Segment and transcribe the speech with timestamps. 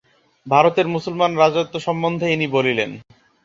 [0.47, 2.91] ভারতের মুসলমান রাজত্ব সম্বন্ধে ইনি বলিলেন।